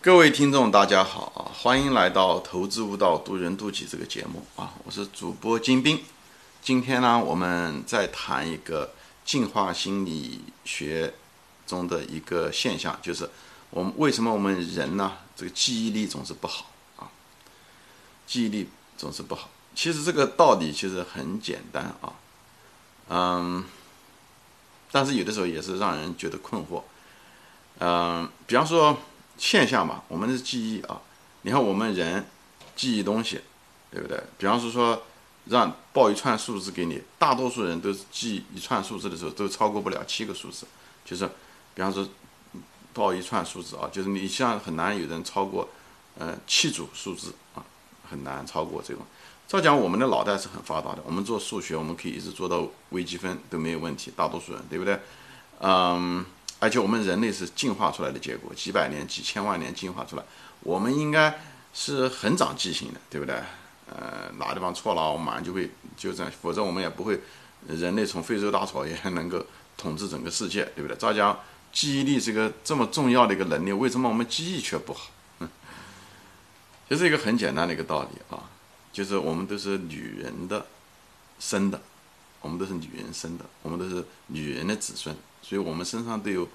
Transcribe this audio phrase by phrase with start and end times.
[0.00, 1.50] 各位听众，大家好啊！
[1.52, 4.72] 欢迎来到《投资悟道，渡人渡己》这个节目啊！
[4.84, 6.00] 我是主播金兵。
[6.62, 8.92] 今天呢，我们再谈一个
[9.24, 11.12] 进化心理学
[11.66, 13.28] 中的一个现象，就是
[13.70, 16.66] 我们为什么我们人呢，这个记忆力总是不好
[16.98, 17.10] 啊？
[18.28, 19.50] 记忆力总是不好。
[19.74, 22.12] 其实这个道理其实很简单啊，
[23.08, 23.64] 嗯，
[24.92, 26.82] 但是有的时候也是让人觉得困惑。
[27.80, 28.96] 嗯，比方说。
[29.38, 31.00] 现象嘛，我们的记忆啊，
[31.42, 32.26] 你看我们人
[32.74, 33.40] 记忆东西，
[33.90, 34.18] 对不对？
[34.38, 35.02] 比方说说
[35.46, 40.66] 让报一串数字给你，大多数人都是记一串数字的时候都超过不了七个数字，
[41.04, 41.26] 就是
[41.74, 42.08] 比方说
[42.92, 45.68] 报一串数字啊，就是你像很难有人超过
[46.18, 47.62] 呃七组数字啊，
[48.08, 49.02] 很难超过这种。
[49.46, 54.98] 照讲我们的脑袋是很发达的，我们做数学我们可以一直做到微积分都没有问题，大多数人对不对？
[55.60, 56.24] 嗯。
[56.66, 60.24] 而且我们人类是进化出来的结果，几百年、几千万年进化出来，
[60.62, 61.38] 我们应该
[61.72, 63.36] 是很长记性的，对不对？
[63.88, 67.20] 呃，哪地方错了，我马上就会纠正，否则我们也不会，
[67.68, 70.96] 人类从非洲大草原能够统治整个世界，对不对？
[70.96, 71.38] 照讲，
[71.72, 75.12] 记忆力是个这么重要的一个能力，为什么我们记忆却不好？
[76.90, 78.50] 这是一个很简单的一个道理啊，
[78.92, 80.66] 就是我们都是女人的
[81.38, 81.80] 生的，
[82.40, 85.14] 我们都是女人生的，我们都是女人的子孙。
[85.48, 86.48] 所以我们身上都有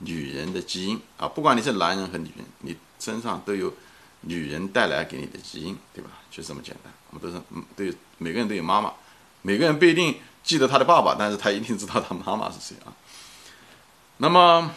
[0.00, 3.72] 女人的基因啊，不管你是男人和女人，你身上都有
[4.22, 6.10] 女人带来给你的基因，对吧？
[6.28, 6.92] 就这么简单。
[7.10, 8.92] 我们都是嗯，都有每个人都有妈妈，
[9.42, 12.90] 每个人不一定记得他的爸爸，但是他一定知道他妈妈是谁啊。
[14.16, 14.72] 那么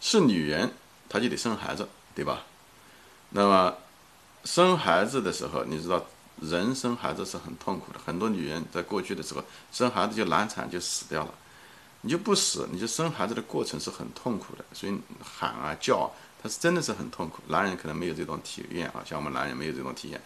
[0.00, 0.72] 是女人，
[1.08, 2.44] 她就得生孩子，对吧？
[3.30, 3.74] 那么
[4.44, 6.06] 生孩子的时候，你知道？
[6.40, 11.34] 人生孩子是很痛苦的，很多女人在过去的时候生孩子就难产就死掉了，
[12.00, 16.08] 你就不死，你就生孩子的过程是很痛苦的，所以喊啊叫啊，
[16.42, 17.42] 他是真的是很痛苦。
[17.48, 20.20] 男人可能没有这种体验啊，像我们男人没有这种体验，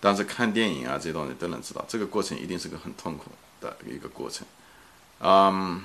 [0.00, 4.46] 但是看电影啊这种人都能知道，这个过程一定是个很痛苦的一个过程。
[5.20, 5.82] 嗯，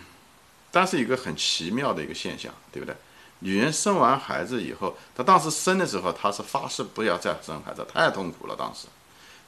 [0.72, 2.96] 但是一个很奇妙的一个现象，对不对？
[3.40, 8.88] 女人生完孩子以后，她当时生的时候，她是发誓不要再生孩子，太痛苦了当时。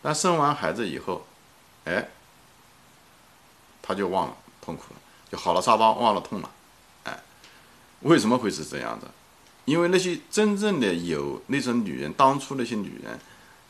[0.04, 1.26] 但生完孩子以后，
[1.86, 2.10] 哎，
[3.82, 5.00] 他就忘了痛苦了，
[5.32, 6.52] 就好了沙包，忘了痛了，
[7.06, 7.24] 哎，
[8.02, 9.08] 为什么会是这样子？
[9.64, 13.18] 因为那些真正的有那种女人，当初那些女人，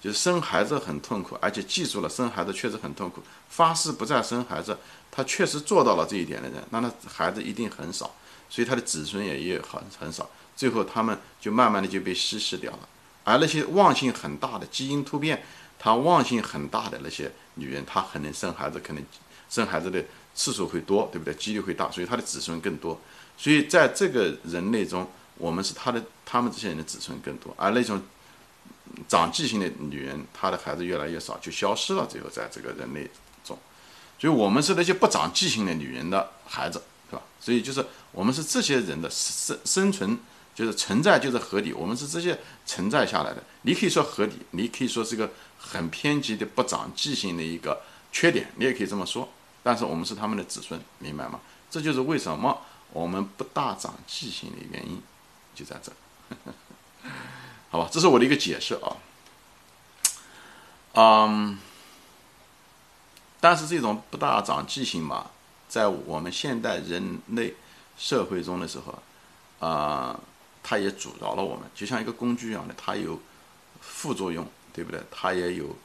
[0.02, 4.76] 就是生孩子很痛苦，而且记住了生孩子确实很痛苦，发誓不再生孩子，
[5.12, 8.16] 她确实做到了这一点的人，那她孩子一定很少，
[8.50, 12.80] 所以她的子孙也也很很少，最后他们就慢慢的就被稀释掉了。
[13.24, 15.44] 而那些忘性很大的基因突变。
[15.84, 19.06] 她忘性很大的那些女人，她可能生孩子，可能
[19.50, 20.02] 生孩子的
[20.34, 21.34] 次数会多，对不对？
[21.34, 22.98] 几率会大，所以她的子孙更多。
[23.38, 25.06] 所以在这个人类中，
[25.38, 27.54] 我们是她的，他们这些人的子孙更多。
[27.58, 28.02] 而那种
[29.10, 32.08] 长记性的女人，她的孩子越来越少，就消失了。
[32.08, 33.12] 最后在这个人类
[33.44, 33.60] 中，
[34.18, 37.24] 所以我们是那些不长记性的女人的孩子，对吧？
[37.42, 40.18] 所以就是我们是这些人的生生存。
[40.56, 43.42] 就是存在就是合理，我们是这些存在下来的。
[43.64, 45.28] 你可以说合理，你可以说是个
[45.64, 47.82] 很偏激的不长记性的一个
[48.12, 49.28] 缺点，你也可以这么说。
[49.64, 51.40] 但是我们是他们的子孙，明白吗？
[51.72, 55.02] 这就是为什么我们不大长记性的原因，
[55.56, 55.92] 就在这。
[57.72, 58.98] 好吧，这是我的一个解释啊。
[60.96, 61.58] 嗯，
[63.40, 65.32] 但是这种不大长记性嘛，
[65.68, 67.56] 在我们现代人类
[67.98, 69.02] 社会中的时候，
[69.66, 70.20] 啊。
[70.66, 73.20] 它也阻挠了我们，就像一个工具一样的，它有
[73.82, 75.00] 副作用，对不对？
[75.12, 75.76] 它也有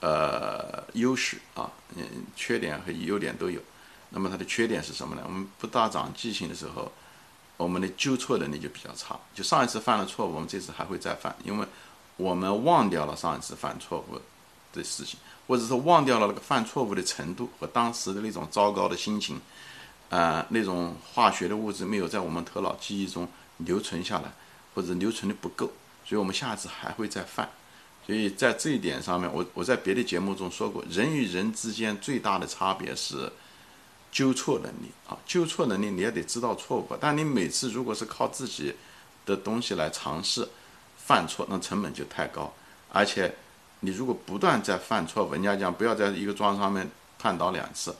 [0.00, 3.60] 呃优势啊，嗯，缺点和优点都有。
[4.10, 5.22] 那么它的缺点是什么呢？
[5.24, 6.92] 我们不大长记性的时候，
[7.56, 9.18] 我们的纠错能力就比较差。
[9.34, 11.66] 就上一次犯了错误，我们这次还会再犯，因为
[12.16, 14.20] 我们忘掉了上一次犯错误
[14.72, 19.40] 的事情，或者说忘掉了那个犯错误的程度和当时的那种糟糕的心情，
[20.10, 23.28] 啊，那种化学的物质没有在我们头脑记忆中。
[23.58, 24.32] 留存下来，
[24.74, 25.66] 或者留存的不够，
[26.04, 27.48] 所以我们下次还会再犯。
[28.06, 33.32] 所以在这一点上面，我我在别的节目中说过，人与人之间最大的差别是
[34.12, 36.86] 纠错能力啊，纠错能力你也得知道错误。
[37.00, 38.74] 但你每次如果是靠自己
[39.24, 40.48] 的东西来尝试
[40.96, 42.52] 犯错，那成本就太高。
[42.92, 43.34] 而且
[43.80, 46.88] 你如果不断在犯错误，人家讲不要在一个桩上面
[47.20, 47.94] 绊倒两次，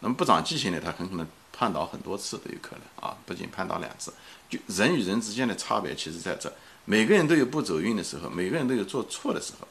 [0.00, 1.26] 那么不长记性的他很可能。
[1.58, 4.12] 绊倒很多次都有可能啊，不仅绊倒两次，
[4.46, 6.52] 就人与人之间的差别其实在这，
[6.86, 9.68] 每个人都有不走运的时候，每个人都有做错的时候，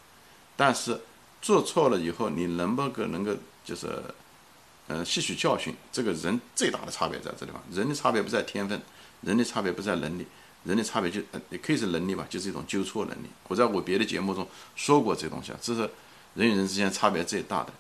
[0.56, 1.02] 但是
[1.42, 3.32] 做错了以后，你能不能够能够
[3.64, 3.88] 就是，
[4.88, 5.74] 呃，吸取教训？
[5.92, 8.80] 这个人最大的差别在这地方，人的差别不在天分，
[9.22, 10.28] 人的差别不在能力，
[10.66, 13.28] 人的差别就也可以是能力吧，就是一种纠错能力。
[13.48, 15.90] 我在我别的节目中说过这东西啊，这是
[16.34, 17.74] 人与人之间差别最大的。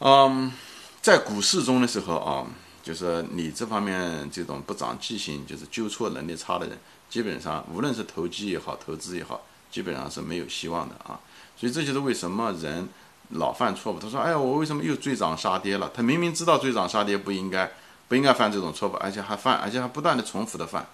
[0.00, 0.52] 嗯，
[1.00, 2.46] 在股市中的时候啊，
[2.88, 6.78] 就是你这方面这种不长记性，就是纠错能力差的人，
[7.10, 11.20] 基本上无论是投机也好，投资也好，基本上是没有希望的啊。
[11.54, 12.88] 所以这就是为什么人
[13.32, 13.98] 老犯错误。
[13.98, 17.70] 他说：“哎呀，我为什么又追涨杀跌了？”他明明知道追涨杀跌不应该，
[18.08, 20.86] 不应该犯这种错误，而且还犯，而且还不断的重复的犯。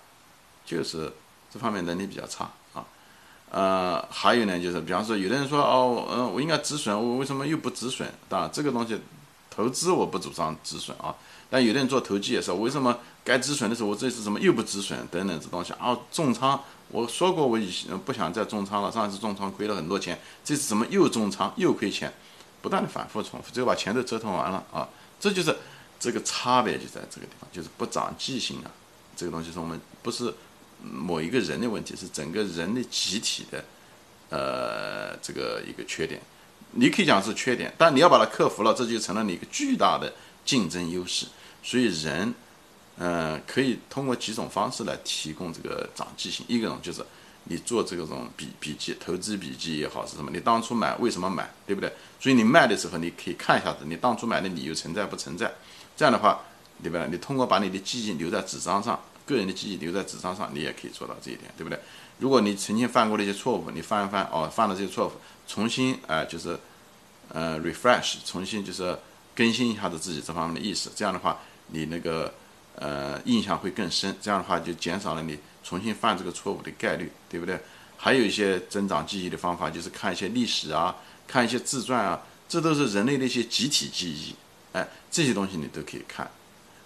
[0.67, 1.12] 就是
[1.49, 2.85] 这方面能力比较差啊，
[3.52, 8.12] 呃，还有呢，就是比方说，有的人说哦，嗯，我应该止损，我为什么又不止损？
[8.29, 9.00] 当然，这个东西
[9.49, 11.14] 投资我不主张止损啊，
[11.50, 14.99] 但有的人做投机也是，为什么该止损的时候我这次怎么又不止损？
[15.11, 22.12] 等等这东西啊，重仓，我说过我以前不想再重仓了，上一次重仓亏了很多钱，这次怎么又重仓又亏钱？
[22.61, 24.88] 不断的反复重复，最后把钱都折腾完了啊，
[25.20, 25.56] 这就是
[25.99, 28.70] 这个差别就在这个地方，就是不长记性啊，
[29.17, 30.32] 这个东西是我们不是。
[30.82, 33.64] 某一个人的问题是整个人的集体的，
[34.29, 36.20] 呃，这个一个缺点，
[36.73, 40.12] 你可以讲是缺点，但你要把它克服了，这就成了你一个巨大的
[40.44, 41.26] 竞争优势。
[41.62, 42.35] 所以人，
[42.99, 46.44] 嗯，可以通过几种方式来提供这个长记性。
[46.49, 47.05] 一种就是
[47.44, 51.93] 你做这种笔笔记、投资笔记也好是什么，你当初买为什么买，对不对？
[52.20, 55.52] 所以你卖的时候，你可以看一下子你当初买的理由存在不存在。
[55.96, 56.41] 这样的话，
[56.82, 57.08] 对不对？
[57.08, 59.00] 你通过把你的记忆留在纸张上。
[59.26, 61.81] 个人的记忆留在纸张上，你也可以做到这一点，对不对？
[62.19, 65.12] 如果你曾经犯过的一些错误，你翻一翻，哦，犯了这些错误，
[65.49, 66.58] 重新，啊，就是，
[67.31, 68.99] 呃，refresh，重新就是
[69.34, 71.38] 更新一下子自己这方面的意识，这样的话，
[71.69, 72.32] 你那个，
[72.76, 77.58] 呃，印象会更深，这样的话就减少了你重新犯这个错误的概率，对不对？
[77.96, 80.94] 还有一些增长记忆的方法，就是看一些历史啊，
[81.26, 84.34] 看一些自传啊，这都是人类的一些集体记忆，
[84.72, 86.30] 哎，这些东西你都可以看，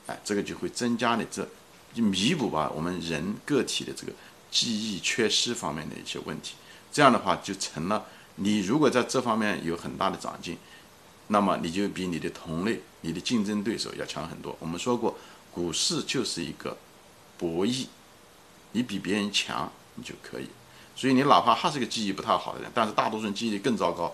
[0.06, 1.48] 哎，这个就会增加你这。
[1.94, 4.12] 就弥补吧我们人个体的这个
[4.50, 6.54] 记忆缺失方面的一些问题，
[6.92, 8.04] 这样的话就成了
[8.36, 10.58] 你如果在这方面有很大的长进，
[11.28, 14.56] 那么你就比你的同类、你的竞争对手要强很多。
[14.60, 15.16] 我们说过，
[15.52, 16.76] 股市就是一个
[17.36, 17.86] 博弈，
[18.72, 20.48] 你比别人强你就可以。
[20.96, 24.12] 所以你哪怕还是个记忆不太好的人，但是大多数人记忆力更糟糕，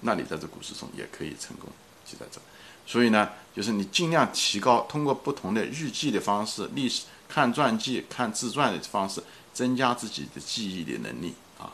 [0.00, 1.70] 那你在这股市中也可以成功，
[2.04, 2.40] 就在这。
[2.84, 9.22] 所以呢，就是你尽量提高，通过不同的日记的方式、历史看传记、看自传的方式，
[9.52, 11.72] 增加自己的记忆的能力啊。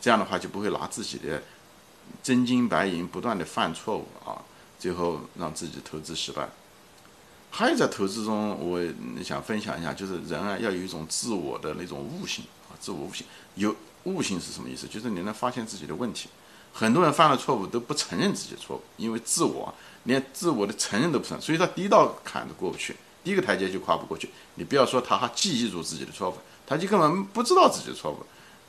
[0.00, 1.42] 这样的话就不会拿自己的
[2.22, 4.40] 真金白银不断的犯错误啊，
[4.78, 6.48] 最后让自己投资失败。
[7.50, 8.80] 还有在投资中，我
[9.22, 13.26] 想分享一下，就是人啊要有一种自我的那种悟性啊，自我悟性。
[13.56, 14.86] 有悟性是什么意思？
[14.86, 16.28] 就是你能发现自己的问题。
[16.72, 19.74] 很多人犯了错误都不承认自己的错误，因为自我。
[20.04, 24.28] 连自我的承认都不承认，所以他第一道坎都过不去，第一个台阶就跨不过去。
[24.56, 26.34] 你不要说他还记忆住自己的错误，
[26.66, 28.18] 他就根本不知道自己的错误，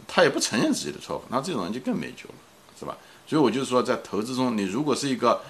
[0.07, 2.35] 他也不承认自己的错误，那这种人就更没救了，
[2.77, 2.95] 是吧？
[3.25, 5.41] 所以我就说，在投资中，你如果是一个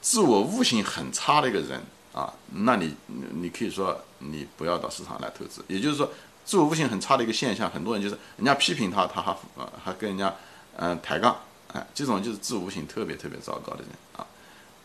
[0.00, 1.80] 自我悟性很差的一个人
[2.12, 5.64] 啊，那你你可以说你不要到市场来投资。
[5.68, 6.10] 也就是说，
[6.44, 9.36] 自我悟性很差的一个现象，很多人就是人家批评他，他还
[9.84, 10.34] 还跟人家
[10.76, 11.36] 嗯抬杠，
[11.72, 14.26] 哎，这种就是自我悟性特别特别糟糕的人啊。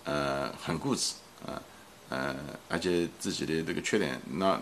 [0.06, 1.62] 呃，很固执，呃，
[2.10, 2.36] 呃，
[2.69, 4.57] 而且自己的这个缺点那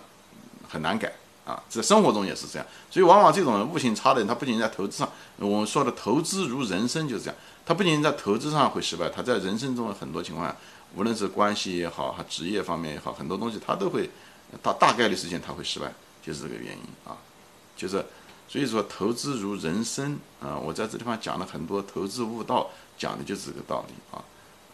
[0.68, 1.12] 很难改
[1.46, 10.56] 啊，在生活中也是这样，所以往往这种悟性差的人，他不仅在投资上，我们说的投资如人生就是这样，他不仅在投资上会失败，他在人生中的很多情况下，
[10.96, 14.10] 无论是关系也好，还职业方面也好，很多东西他都会，
[14.64, 15.94] 大大概率事件他会失败，
[16.26, 17.16] 就是这个原因啊，
[17.78, 18.04] 就是
[18.48, 24.24] 所以说投资如人生啊，我在这地方讲了很多投资悟道，讲的就是这个道理啊。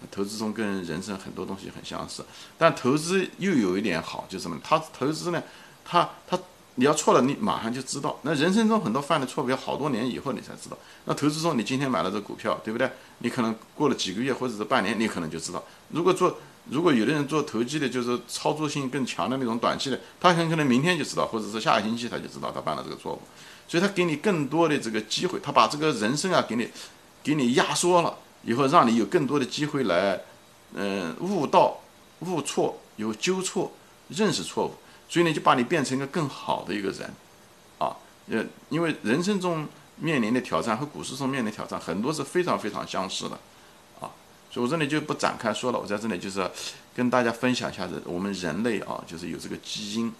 [0.09, 2.25] 投资中跟人生很多东西很相似，
[2.57, 4.59] 但投资又有一点好，就是什么？
[4.63, 5.43] 他投资呢，
[5.85, 6.35] 他他
[6.81, 8.17] 你要错了，你马上就知道。
[8.23, 10.75] 那人生中很多犯的错误，要好多年以后你才知道。
[11.05, 12.89] 那投资中，你今天买了这股票，对不对？
[13.19, 15.63] 你可能过了几个月或者是半年，你可能就知道。
[15.89, 16.39] 如果做，
[16.71, 23.21] 如果有的人做投机的，就是操作性更强的那种短期的，他很可能明天就知道，或者是下个星期他就知道他犯了这个错误。
[23.67, 26.67] 所以他给你更多的这个机会，他把这个人生啊给你
[27.21, 28.17] 给你压缩了。
[28.41, 30.19] 以后让你有更多的机会来，
[30.73, 31.79] 嗯，悟道、
[32.21, 33.71] 悟错、有纠错、
[34.07, 34.73] 认识错误，
[35.11, 37.13] 所以呢，就把你变成一个更好的一个人，
[37.79, 37.97] 啊，
[38.29, 43.35] 呃，因为人生中面临的挑战和股市中面临的挑战很多是非常非常相似的，
[43.99, 44.07] 啊，
[44.49, 46.49] 所以我这里就不展开说了，我在这里就是
[46.95, 50.13] 跟大家分享一下子，我们人类啊，就是有这个基因，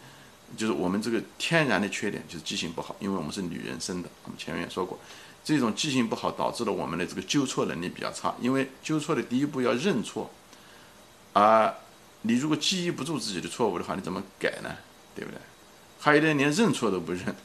[0.57, 4.99] 就是我们这个天然的缺点就是记性不好，因为我们是女人生的，我们前面也说过。
[5.43, 8.35] 这种记性不好，导致了我们的这个纠错能力比较差。
[8.39, 10.29] 因为纠错的第一步要认错，
[11.33, 11.73] 啊，
[12.21, 14.69] 你如果记忆不住自己的错误的话，你怎么改呢？
[15.15, 15.39] 对不对？
[15.99, 17.35] 还有的人连认错都不认，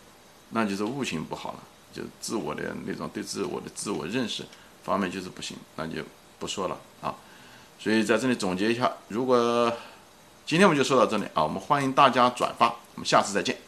[0.50, 1.58] 那就是悟性不好了，
[1.92, 4.44] 就自我的那种对自我的自我认识
[4.84, 6.02] 方面就是不行，那就
[6.38, 7.14] 不说了啊。
[7.78, 9.72] 所以在这里总结一下，如果
[10.46, 13.65] 今天我们就说到这里啊，我们欢迎大家转发，我们下次再见。